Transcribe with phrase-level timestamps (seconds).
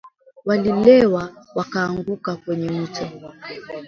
[0.45, 3.07] Walilewa wakaanguka kwenye mto